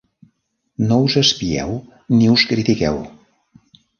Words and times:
I 0.83 0.85
no 0.91 0.95
us 1.09 1.17
espieu 1.21 1.75
ni 2.15 2.31
us 2.37 2.47
critiqueu. 2.53 3.01